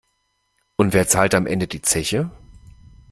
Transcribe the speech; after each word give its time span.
Und 0.77 0.93
wer 0.93 1.07
zahlt 1.07 1.35
am 1.35 1.45
Ende 1.45 1.67
die 1.67 1.83
Zeche? 1.83 2.31